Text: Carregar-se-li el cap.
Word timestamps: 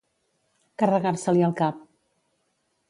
Carregar-se-li 0.83 1.47
el 1.49 1.55
cap. 1.61 1.87